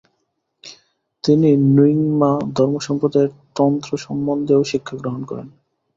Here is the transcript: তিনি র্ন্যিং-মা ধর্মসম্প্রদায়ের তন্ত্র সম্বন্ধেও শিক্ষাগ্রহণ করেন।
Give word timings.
তিনি 1.23 1.49
র্ন্যিং-মা 1.57 2.31
ধর্মসম্প্রদায়ের 2.57 3.31
তন্ত্র 3.55 3.91
সম্বন্ধেও 3.97 4.61
শিক্ষাগ্রহণ 4.63 5.21
করেন। 5.23 5.47